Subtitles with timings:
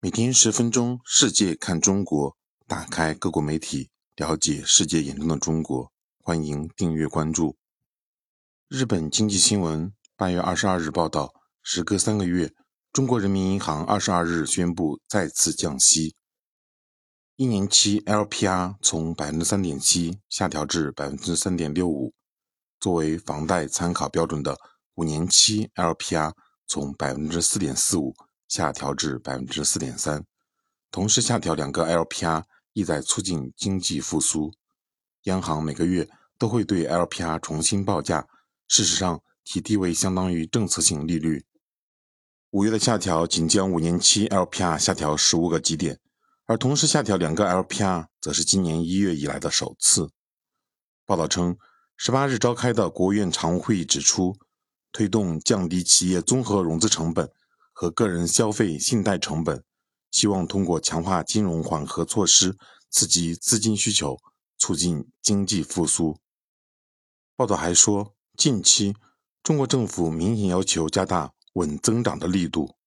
[0.00, 2.36] 每天十分钟，世界看中国，
[2.68, 5.90] 打开各国媒体，了解世界眼中的中国。
[6.22, 7.56] 欢迎订阅关注。
[8.68, 11.34] 日本经济新闻八月二十二日报道，
[11.64, 12.54] 时隔三个月，
[12.92, 16.14] 中国人民银行二十二日宣布再次降息，
[17.34, 22.14] 一年期 LPR 从百分之三点七下调至百分之三点六五，
[22.78, 24.56] 作为房贷参考标准的
[24.94, 26.34] 五年期 LPR
[26.68, 28.14] 从百分之四点四五。
[28.48, 30.24] 下调至百分之四点三，
[30.90, 34.52] 同时下调两个 LPR，意在促进经济复苏。
[35.24, 36.08] 央行每个月
[36.38, 38.26] 都会对 LPR 重新报价，
[38.66, 41.44] 事实上其地位相当于政策性利率。
[42.50, 46.00] 五月的下调仅将五年期 LPR 下调十五个基点，
[46.46, 50.10] 而同时下调两个 LPR，则是今年一月以来的首次。
[51.04, 51.58] 报道称，
[51.98, 54.34] 十八日召开的国务院常务会议指出，
[54.90, 57.30] 推动降低企业综合融资成本。
[57.80, 59.62] 和个人消费信贷成本，
[60.10, 62.58] 希望通过强化金融缓和措施，
[62.90, 64.18] 刺激资金需求，
[64.58, 66.18] 促进经济复苏。
[67.36, 68.96] 报道还说，近期
[69.44, 72.77] 中国政府明显要求加大稳增长的力度。